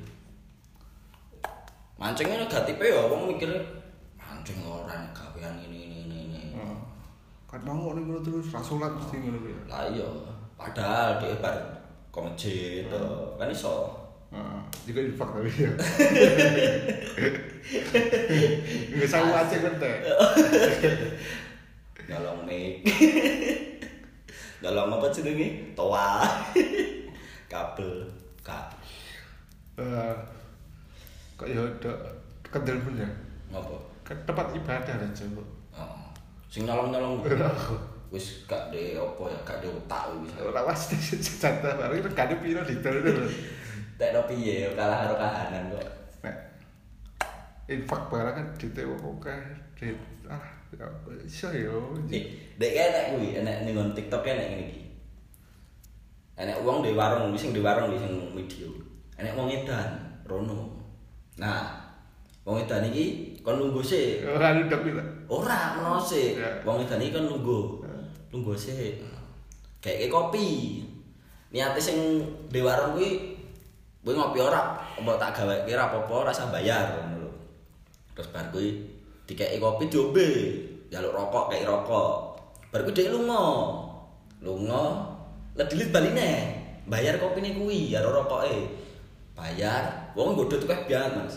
Mancingnya 2.01 2.49
negatif 2.49 2.81
ya 2.81 3.13
wong 3.13 3.29
mikir 3.29 3.53
mancing 4.17 4.65
ora 4.65 5.05
nek 5.05 5.13
gawean 5.13 5.61
ini 5.69 5.85
ini 5.85 5.97
ini. 6.09 6.19
ini. 6.33 6.41
Heeh. 6.57 6.77
Kan 7.45 7.61
mau 7.61 7.93
ngono 7.93 8.25
terus 8.25 8.49
rasulat 8.57 8.97
mesti 8.97 9.21
ngono 9.21 9.37
kuwi. 9.45 9.53
Lah 9.69 9.85
iya, 9.85 10.09
padahal 10.57 11.21
dia 11.21 11.37
bar 11.45 11.61
ke 12.09 12.19
masjid 12.25 12.89
to. 12.89 13.37
kan 13.37 13.53
iso. 13.53 14.00
Heeh. 14.31 14.61
Juga 14.87 15.01
infak 15.03 15.29
tapi 15.35 15.51
ya. 15.51 15.71
Enggak 18.95 19.11
sama 19.11 19.43
aja 19.43 19.57
kan 19.59 19.75
teh. 19.79 19.97
Nyolong 22.07 22.47
mic. 22.47 22.87
Nyolong 24.63 24.91
apa 24.99 25.07
jenenge? 25.11 25.75
Toa. 25.75 26.23
Kabel. 27.51 28.07
Kak. 28.47 28.71
Eh, 29.79 30.15
Kok 31.41 31.49
ya 31.49 31.65
ada 31.65 31.93
kendel 32.45 32.77
pun 32.85 33.01
ya. 33.01 33.09
Ngopo? 33.49 33.81
Kan 34.05 34.17
tempat 34.29 34.53
ibadah 34.53 34.95
aja 35.01 35.25
kok. 35.25 35.49
Oh. 35.73 36.13
Sing 36.53 36.69
nyolong-nyolong. 36.69 37.25
Wis 38.13 38.43
gak 38.51 38.75
de 38.75 38.99
apa 38.99 39.23
ya, 39.31 39.39
gak 39.47 39.63
de 39.63 39.71
otak 39.71 40.11
wis. 40.19 40.35
Ora 40.43 40.67
pasti 40.67 40.99
sejadah 40.99 41.79
baru 41.79 42.03
kan 42.11 42.27
piro 42.43 42.59
didol 42.67 43.07
itu. 43.07 43.13
Tekno 43.15 43.23
piye 44.31 44.71
kalah 44.79 45.03
karo 45.03 45.15
kahanan 45.19 45.75
kok. 45.75 45.89
Nek 46.23 46.37
infak 47.67 48.07
barang 48.07 48.35
kan 48.39 48.47
ditewo 48.55 48.95
oke. 49.03 49.37
Dit 49.75 49.99
ah 50.31 50.47
ya 50.71 50.87
iso 51.27 51.51
yo. 51.51 51.99
Nih, 52.07 52.55
dek 52.55 52.73
enek 52.73 53.05
kuwi, 53.19 53.29
enek 53.43 53.67
ning 53.67 53.75
TikTok 53.75 54.23
enek 54.23 54.47
ngene 54.55 54.65
iki. 54.71 54.83
Enek 56.39 56.63
wong 56.63 56.87
di 56.87 56.95
warung, 56.95 57.35
sing 57.35 57.51
di 57.51 57.61
warung 57.61 57.93
sing 57.99 58.31
video. 58.33 58.71
Enek 59.19 59.35
wong 59.35 59.51
edan, 59.51 60.23
rono. 60.25 60.79
Nah, 61.37 61.69
wong 62.47 62.63
edan 62.63 62.87
iki 62.89 63.37
kon 63.43 63.59
lungguh 63.59 63.83
sik. 63.83 64.25
Ora 64.25 64.55
ndok 64.57 64.87
iki. 64.87 65.03
Ora 65.27 65.77
meno 65.77 65.99
sik. 66.01 66.39
Ya. 66.39 66.49
Wong 66.65 66.81
edan 66.87 67.03
iki 67.03 67.13
kon 67.13 67.29
lungguh. 67.29 67.85
Lungguh 68.31 68.57
sik. 68.57 69.03
Kayak 69.83 70.09
kopi. 70.09 70.81
Niate 71.51 71.83
sing 71.83 72.23
di 72.47 72.63
warung 72.63 72.95
kuwi 72.95 73.30
kowe 74.01 74.13
ngopi 74.17 74.39
ora, 74.41 74.81
apa 74.97 75.11
tak 75.21 75.31
gaweke 75.41 75.71
ora 75.77 75.85
apa-apa 75.93 76.33
rasa 76.33 76.49
bayar 76.49 76.97
ngono 76.97 77.17
lho. 77.27 77.31
Terus 78.17 78.29
bar 78.33 78.47
kuwi 78.49 78.69
dikeki 79.29 79.61
kopi 79.61 79.85
diombe, 79.93 80.29
njaluk 80.89 81.13
rokok 81.13 81.45
kei 81.53 81.69
rokok. 81.69 82.13
Bar 82.73 82.81
kuwi 82.85 82.97
dhek 82.97 83.13
lunga. 83.13 83.45
Lunga, 84.41 84.83
ledilit 85.53 85.93
baline. 85.93 86.31
Bayar 86.89 87.21
kopine 87.21 87.55
kuwi, 87.55 87.93
karo 87.93 88.09
rokoke. 88.09 88.57
Bayar, 89.37 90.13
wong 90.17 90.33
nggodho 90.33 90.57
tukeh 90.59 90.89
banget, 90.89 91.13
Mas. 91.17 91.37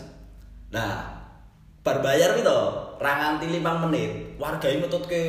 Nah, 0.72 1.14
bar 1.84 2.00
bayar 2.00 2.32
gitu 2.40 2.58
ra 2.96 3.12
nganti 3.20 3.60
5 3.60 3.84
menit 3.84 4.40
warga 4.40 4.72
iki 4.72 4.80
ngetutke 4.80 5.22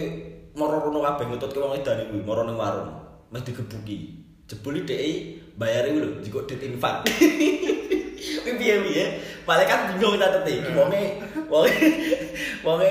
moro 0.56 0.80
rono 0.80 1.04
kabeh 1.04 1.28
ngetutke 1.28 1.60
wong 1.60 1.76
edan 1.76 2.08
iku 2.08 2.24
moro 2.24 2.48
ning 2.48 2.56
warung 2.56 2.96
mesti 3.28 3.52
digebuki 3.52 4.24
jebule 4.48 4.88
dhek 4.88 5.04
bayar 5.56 5.88
iku 5.88 6.00
lho 6.04 6.10
jiko 6.20 6.40
dit 6.48 6.62
infak 6.64 7.04
Kuwi 8.46 8.58
piye-piye 8.62 9.06
malaikat 9.46 9.96
bingung 9.96 10.18
ta 10.22 10.30
tete 10.30 10.62
iki 10.62 10.72
wonge 10.74 11.18
wonge 11.50 11.74
wonge 12.66 12.90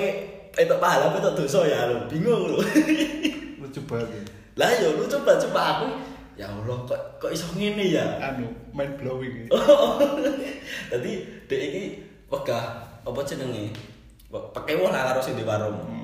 entuk 0.54 0.78
pahala 0.78 1.10
entuk 1.14 1.34
dosa 1.34 1.66
ya 1.66 1.90
lho 1.90 2.06
bingung 2.10 2.50
lho 2.50 2.58
lucu 3.62 3.80
banget 3.86 4.10
ya. 4.10 4.22
lah 4.58 4.70
yo 4.82 4.94
lu 4.98 5.06
coba 5.06 5.38
coba 5.38 5.60
aku 5.78 5.86
ya 6.34 6.50
Allah 6.50 6.78
kok 6.86 7.00
kok 7.22 7.30
iso 7.30 7.46
ngene 7.54 7.94
ya 7.94 8.18
anu 8.18 8.50
mind 8.74 8.98
blowing 8.98 9.34
ya. 9.46 9.48
Tadi 10.90 11.12
dek 11.46 11.60
iki 11.70 11.82
wegah 12.26 12.64
apa 13.06 13.20
jenenge? 13.22 13.70
Pakai 14.30 14.74
lah 14.82 15.14
karo 15.14 15.20
sing 15.22 15.38
di 15.38 15.46
warung. 15.46 15.78
Hmm. 15.78 16.03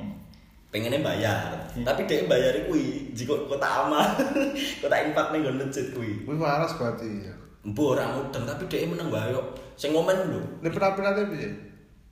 Pengennya 0.71 1.03
bayar. 1.03 1.51
Tapi 1.75 2.07
dek 2.07 2.31
bayar 2.31 2.55
kuwi 2.71 3.11
jika 3.11 3.35
kota 3.51 3.67
amal. 3.67 4.07
kota 4.83 4.97
infak 5.03 5.35
ning 5.35 5.43
nggon 5.43 5.67
masjid 5.67 5.87
kuwi. 5.91 6.23
Wih 6.25 6.39
waras 6.39 6.79
berarti 6.79 7.27
ya. 7.27 7.35
Mbok 7.67 7.99
ora 7.99 8.07
mudeng 8.15 8.47
tapi 8.47 8.65
meneng 8.87 9.11
wae 9.11 9.35
kok. 9.35 9.47
Sing 9.75 9.91
ngomen 9.91 10.31
lho. 10.31 10.41
Ini 10.63 10.71
penampilannya 10.71 11.27
piye? 11.27 11.51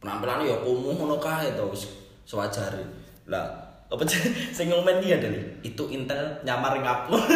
Penampilannya 0.02 0.50
ya 0.50 0.56
kumuh 0.66 0.92
ngono 0.98 1.16
kae 1.22 1.54
to 1.54 1.70
wis 1.70 1.86
sewajare. 2.26 2.82
Lah 3.30 3.46
apa 3.88 4.02
sing 4.56 4.66
ngomen 4.68 5.00
iki 5.00 5.16
adalah 5.16 5.42
itu 5.62 5.84
Intel 5.94 6.42
nyamar 6.42 6.74
ning 6.76 6.84
aku. 6.84 7.14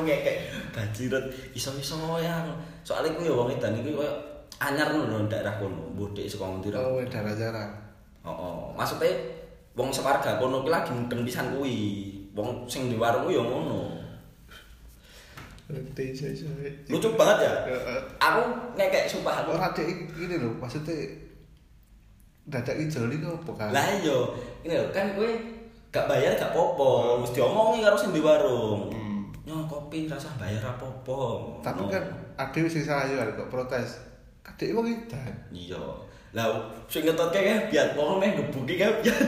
ngekek 0.00 0.36
bajiret 0.72 1.24
iso-iso 1.52 1.98
yang 2.22 2.46
soalnya 2.86 3.12
ku 3.16 3.20
ya 3.26 3.32
wong 3.34 3.52
edan 3.52 3.76
iki 3.76 3.92
koyo 3.92 4.12
anyar 4.60 4.92
ngono 4.92 5.28
daerah 5.28 5.56
kono 5.60 5.92
bodek 5.96 6.28
saka 6.28 6.48
ngendi. 6.48 6.72
Oh, 6.76 7.00
darah 7.08 7.34
jarang. 7.36 7.70
Oh, 8.20 8.28
oh. 8.28 8.56
maksudnya 8.76 9.16
wong 9.78 9.88
sewarga 9.94 10.38
kono 10.40 10.66
ki 10.66 10.70
lagi 10.70 10.90
mudeng 10.90 11.22
pisan 11.22 11.54
kuwi. 11.54 11.78
Wong 12.34 12.66
sing 12.70 12.90
di 12.90 12.96
warung 12.98 13.30
ya 13.30 13.42
ngono. 13.42 14.00
Lucu 16.90 17.08
banget 17.14 17.46
ya. 17.46 17.52
Aku 18.18 18.42
ngekek 18.74 19.06
sumpah 19.06 19.42
aku. 19.42 19.54
Orang 19.54 19.70
ada 19.70 19.82
ini 19.86 20.34
loh, 20.34 20.50
maksudnya 20.58 20.94
dadak 22.50 22.74
ijoli 22.74 23.22
kok 23.22 23.46
apa 23.46 23.52
kan? 23.54 23.68
Lah 23.70 23.86
iya, 24.02 24.18
ini 24.66 24.74
lho 24.74 24.90
kan 24.90 25.14
kowe 25.14 25.30
gak 25.94 26.06
bayar 26.10 26.34
gak 26.34 26.50
popo, 26.50 27.22
mesti 27.22 27.38
omongi 27.38 27.86
karo 27.86 27.94
sing 27.94 28.10
di 28.10 28.18
warung. 28.18 28.90
Hmm. 28.90 29.30
Nyo 29.46 29.70
kopi 29.70 30.10
rasa 30.10 30.34
bayar 30.34 30.62
apa-apa. 30.62 31.22
Tapi 31.62 31.82
kan 31.86 32.04
ada 32.34 32.60
sing 32.66 32.82
salah 32.82 33.06
ya 33.06 33.22
kok 33.38 33.46
protes. 33.46 34.09
Kadek 34.40 34.72
wong 34.72 34.86
edan. 34.88 35.34
Iya. 35.52 35.80
Lah 36.30 36.46
sing 36.86 37.02
ngetotke 37.02 37.42
kae 37.42 37.68
biar 37.68 37.92
wong 37.98 38.22
meh 38.22 38.30
ngebuki 38.38 38.78
kae 38.78 39.02
biar 39.02 39.18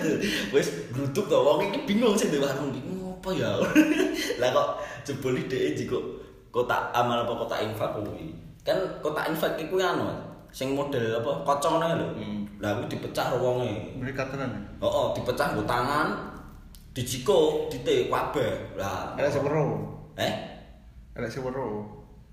wis 0.55 0.89
grutuk 0.95 1.27
to 1.27 1.39
wong 1.43 1.59
iki 1.67 1.83
bingung 1.85 2.15
sing 2.15 2.31
di 2.31 2.39
warung 2.39 2.71
iki 2.71 2.81
ngopo 2.95 3.35
ya. 3.35 3.59
Lah 4.39 4.49
kok 4.55 4.69
jebul 5.03 5.35
dhek 5.51 5.75
jiko 5.75 5.99
kotak 6.55 6.95
amal 6.95 7.27
apa 7.27 7.33
kotak 7.35 7.61
infak 7.67 7.91
kuwi. 7.99 8.31
Kan 8.63 8.79
kotak 9.03 9.29
infak 9.35 9.59
iku 9.59 9.83
anu 9.83 10.07
sing 10.55 10.79
model 10.79 11.19
apa 11.19 11.43
ngono 11.59 11.87
lho. 11.99 12.09
Hmm. 12.17 12.47
Lah 12.63 12.79
kuwi 12.79 12.87
dipecah 12.87 13.35
wonge. 13.35 13.99
Mereka 13.99 14.31
tenan. 14.31 14.53
Heeh, 14.79 15.07
dipecah 15.19 15.51
nggo 15.51 15.67
tangan, 15.67 16.15
dijiko, 16.95 17.67
dite 17.67 18.07
kabeh. 18.07 18.79
Lah. 18.79 19.19
Ada 19.19 19.27
sing 19.27 19.43
weruh. 19.43 19.83
Eh? 20.15 20.33
Ada 21.19 21.27
sing 21.27 21.43
weruh. 21.43 21.83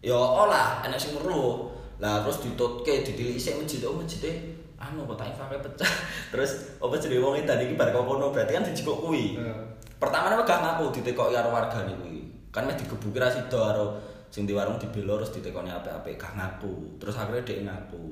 Ya 0.06 0.14
olah, 0.14 0.86
enak 0.86 1.02
sing 1.02 1.18
weruh. 1.18 1.79
Lah 2.00 2.24
terus 2.24 2.40
ditutke, 2.42 3.04
ditilik 3.04 3.36
isik 3.36 3.60
masjid, 3.60 3.84
oh 3.84 3.96
masjid 4.00 4.60
anu 4.80 5.04
kok 5.04 5.20
tak 5.20 5.36
infake 5.36 5.58
pecah. 5.60 5.92
Terus 6.32 6.80
apa 6.80 6.96
jenenge 6.96 7.20
wong 7.20 7.36
edan 7.36 7.60
iki 7.60 7.76
bar 7.76 7.92
kono 7.92 8.32
berarti 8.32 8.56
kan 8.56 8.64
dijikok 8.64 8.98
kuwi. 9.04 9.36
Heeh. 9.36 9.60
Pertamane 10.00 10.40
megah 10.40 10.60
ngaku 10.64 10.96
ditekoki 10.96 11.36
karo 11.36 11.52
wargane 11.52 11.94
kuwi. 12.00 12.24
Kan 12.50 12.66
meh 12.66 12.76
digebuki 12.80 13.20
ra 13.20 13.28
sida 13.28 13.60
karo 13.60 14.00
sing 14.32 14.48
di 14.48 14.56
warung 14.56 14.80
dibelo 14.80 15.20
terus 15.20 15.36
ditekoni 15.36 15.68
apik-apik 15.68 16.16
gak 16.16 16.34
ngaku. 16.40 16.96
Terus 16.96 17.20
akhirnya 17.20 17.44
dhek 17.44 17.68
ngaku. 17.68 18.04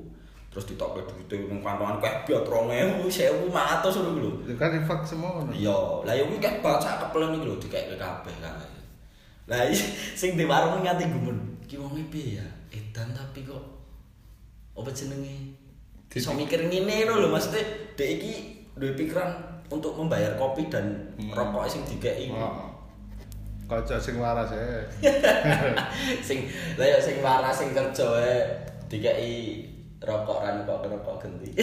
Terus 0.52 0.64
ditokke 0.68 1.00
duwite 1.08 1.36
ning 1.48 1.60
kantongan 1.64 1.96
keh 2.00 2.14
biar 2.28 2.42
2000, 2.44 3.08
1500 3.08 4.04
ngono 4.04 4.10
lho. 4.20 4.30
Itu 4.44 4.52
kan 4.60 4.76
infak 4.76 5.00
semua 5.08 5.40
no. 5.40 5.52
Iya, 5.52 6.04
lah 6.04 6.12
ya 6.12 6.24
kuwi 6.28 6.36
kan 6.36 6.60
bacak 6.60 7.00
kepelen 7.08 7.40
iki 7.40 7.46
lho 7.48 7.56
dikeke 7.56 7.96
kabeh 7.96 8.34
kae. 8.44 8.68
Lah 9.48 9.64
sing 10.20 10.36
di 10.36 10.44
warung 10.44 10.84
nganti 10.84 11.08
gumun. 11.08 11.38
Ki 11.64 11.80
wong 11.80 11.96
piye 12.12 12.36
ya? 12.40 12.46
Edan 12.68 13.16
tapi 13.16 13.48
kok 13.48 13.77
apa 14.78 14.90
jenenge? 14.90 15.54
Iso 16.08 16.32
mikir 16.32 16.66
ngene 16.66 17.04
lho 17.04 17.28
maksudnya 17.28 17.62
dek 17.94 18.08
iki 18.18 18.32
duwe 18.74 18.94
pikiran 18.94 19.28
untuk 19.68 19.92
membayar 19.94 20.34
kopi 20.34 20.66
dan 20.66 21.12
Hmm. 21.18 21.34
rokok 21.34 21.68
sing 21.68 21.82
dikeki. 21.84 22.32
Heeh. 22.32 22.66
Kaca 23.68 24.00
sing 24.00 24.16
waras 24.16 24.48
ya. 24.48 24.64
sing 26.28 26.48
lah 26.80 26.86
ya 26.88 26.98
sing 26.98 27.20
waras 27.20 27.52
sing 27.52 27.76
kerja 27.76 28.06
ae 28.16 28.36
dikeki 28.88 29.34
rokok 30.00 30.40
ran 30.40 30.64
kok 30.64 30.86
rokok 30.88 31.16
genti. 31.20 31.52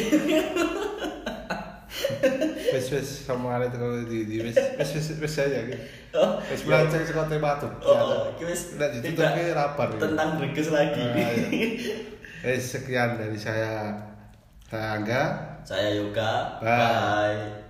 Wes 2.76 2.92
wes 2.92 3.08
sama 3.24 3.56
ada 3.56 3.72
kalau 3.72 4.04
di 4.04 4.28
di 4.28 4.44
wes 4.44 4.52
wes 4.76 4.90
wes 5.00 5.08
wes 5.16 5.36
aja 5.40 5.64
gitu. 5.64 5.80
Oh, 6.16 6.36
Wes 6.44 6.64
iya. 6.64 6.68
melanceng 6.68 7.04
sekolah 7.08 7.28
teh 7.32 7.40
batu. 7.40 7.68
Oh, 7.84 8.28
iki 8.36 8.44
wis 8.44 8.76
Nggak 8.76 8.90
ditutup 9.00 9.24
tidak 9.24 9.32
ke 9.32 9.44
rapar. 9.56 9.88
Tentang 9.96 10.30
lagi. 10.70 11.04
Eh 12.46 12.62
sekian 12.62 13.18
dari 13.18 13.42
saya. 13.42 13.90
Saya 14.70 15.02
Angga. 15.02 15.22
Saya 15.66 15.98
Yoga. 15.98 16.62
Bye. 16.62 16.70
Bye. 16.70 17.65